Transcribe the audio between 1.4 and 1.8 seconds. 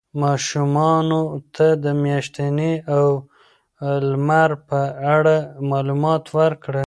ته